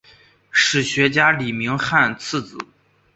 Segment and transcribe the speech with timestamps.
[0.49, 2.57] 史学家李铭汉次子。